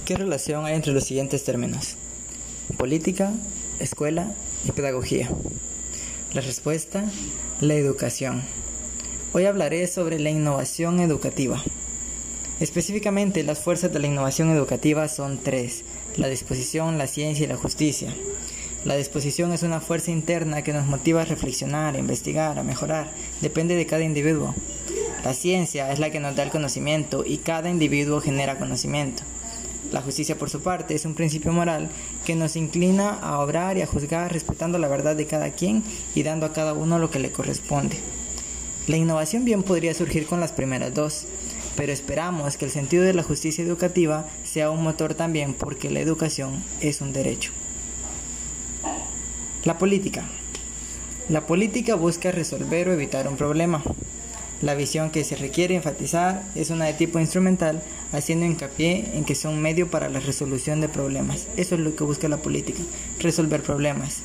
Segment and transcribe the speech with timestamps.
[0.00, 1.96] ¿Qué relación hay entre los siguientes términos?
[2.78, 3.32] Política,
[3.78, 4.32] escuela
[4.66, 5.30] y pedagogía.
[6.32, 7.04] La respuesta,
[7.60, 8.42] la educación.
[9.34, 11.62] Hoy hablaré sobre la innovación educativa.
[12.58, 15.84] Específicamente, las fuerzas de la innovación educativa son tres,
[16.16, 18.12] la disposición, la ciencia y la justicia.
[18.84, 23.10] La disposición es una fuerza interna que nos motiva a reflexionar, a investigar, a mejorar,
[23.42, 24.54] depende de cada individuo.
[25.22, 29.22] La ciencia es la que nos da el conocimiento y cada individuo genera conocimiento.
[29.92, 31.90] La justicia, por su parte, es un principio moral
[32.24, 36.22] que nos inclina a obrar y a juzgar respetando la verdad de cada quien y
[36.22, 37.98] dando a cada uno lo que le corresponde.
[38.86, 41.26] La innovación bien podría surgir con las primeras dos,
[41.76, 46.00] pero esperamos que el sentido de la justicia educativa sea un motor también porque la
[46.00, 47.52] educación es un derecho.
[49.64, 50.24] La política.
[51.28, 53.82] La política busca resolver o evitar un problema.
[54.62, 59.34] La visión que se requiere enfatizar es una de tipo instrumental, haciendo hincapié en que
[59.34, 61.48] son medio para la resolución de problemas.
[61.56, 62.80] Eso es lo que busca la política,
[63.18, 64.18] resolver problemas.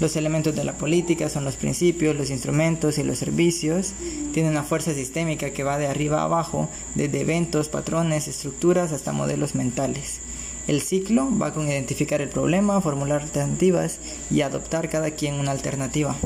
[0.00, 3.92] Los elementos de la política son los principios, los instrumentos y los servicios.
[4.32, 9.12] Tiene una fuerza sistémica que va de arriba a abajo, desde eventos, patrones, estructuras hasta
[9.12, 10.18] modelos mentales.
[10.66, 13.98] El ciclo va con identificar el problema, formular alternativas
[14.30, 16.16] y adoptar cada quien una alternativa.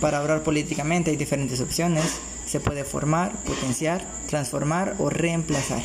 [0.00, 2.16] Para obrar políticamente hay diferentes opciones
[2.46, 5.82] se puede formar, potenciar, transformar o reemplazar.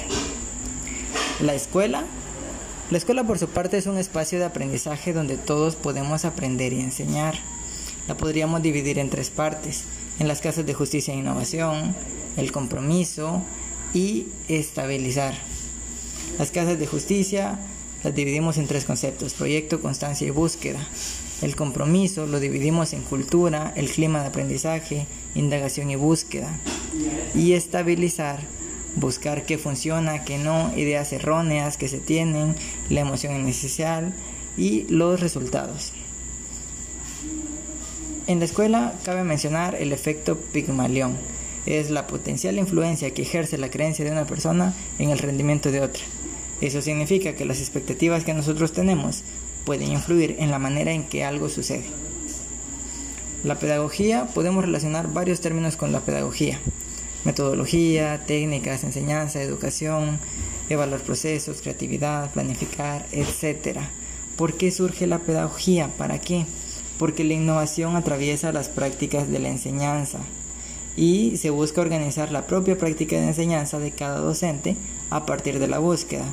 [1.41, 2.05] La escuela.
[2.91, 6.81] La escuela por su parte es un espacio de aprendizaje donde todos podemos aprender y
[6.81, 7.35] enseñar.
[8.07, 9.85] La podríamos dividir en tres partes.
[10.19, 11.95] En las casas de justicia e innovación,
[12.37, 13.41] el compromiso
[13.93, 15.33] y estabilizar.
[16.37, 17.59] Las casas de justicia
[18.03, 20.79] las dividimos en tres conceptos, proyecto, constancia y búsqueda.
[21.41, 26.55] El compromiso lo dividimos en cultura, el clima de aprendizaje, indagación y búsqueda.
[27.33, 28.39] Y estabilizar,
[28.95, 32.55] buscar qué funciona, qué no, ideas erróneas que se tienen,
[32.89, 34.13] la emoción inicial
[34.55, 35.93] y los resultados.
[38.27, 41.17] En la escuela cabe mencionar el efecto Pigmalión.
[41.65, 45.81] Es la potencial influencia que ejerce la creencia de una persona en el rendimiento de
[45.81, 46.03] otra.
[46.59, 49.23] Eso significa que las expectativas que nosotros tenemos
[49.65, 51.85] pueden influir en la manera en que algo sucede.
[53.43, 56.59] La pedagogía, podemos relacionar varios términos con la pedagogía.
[57.25, 60.19] Metodología, técnicas, enseñanza, educación,
[60.69, 63.79] evaluar procesos, creatividad, planificar, etc.
[64.35, 65.89] ¿Por qué surge la pedagogía?
[65.97, 66.45] ¿Para qué?
[66.99, 70.19] Porque la innovación atraviesa las prácticas de la enseñanza
[70.95, 74.75] y se busca organizar la propia práctica de enseñanza de cada docente
[75.09, 76.25] a partir de la búsqueda.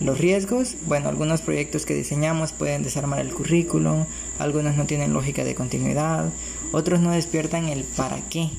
[0.00, 4.04] Los riesgos, bueno, algunos proyectos que diseñamos pueden desarmar el currículum,
[4.38, 6.30] algunos no tienen lógica de continuidad,
[6.72, 8.50] otros no despiertan el para qué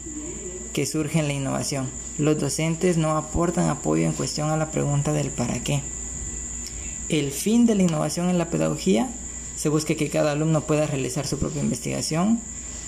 [0.78, 1.90] que surge en la innovación.
[2.20, 5.81] Los docentes no aportan apoyo en cuestión a la pregunta del para qué.
[7.09, 9.09] El fin de la innovación en la pedagogía
[9.56, 12.40] se busca que cada alumno pueda realizar su propia investigación,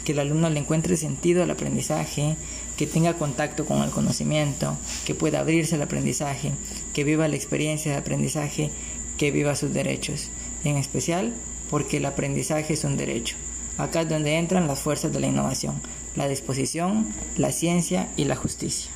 [0.06, 2.36] que el alumno le encuentre sentido al aprendizaje,
[2.78, 6.52] que tenga contacto con el conocimiento, que pueda abrirse al aprendizaje,
[7.00, 8.72] que viva la experiencia de aprendizaje,
[9.18, 10.32] que viva sus derechos,
[10.66, 11.34] en especial
[11.70, 13.38] porque el aprendizaje es un derecho.
[13.78, 15.76] Acá es donde entran las fuerzas de la innovación,
[16.18, 17.08] la disposición,
[17.38, 18.92] la ciencia y la justicia.